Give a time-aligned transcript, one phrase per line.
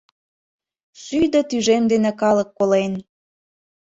[1.03, 2.93] Шӱдӧ тӱжем дене калык колен.